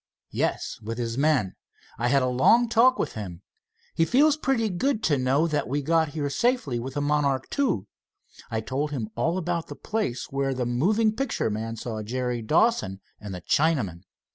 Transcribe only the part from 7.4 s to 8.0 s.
II.